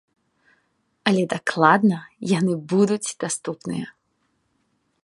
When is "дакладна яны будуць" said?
1.33-3.15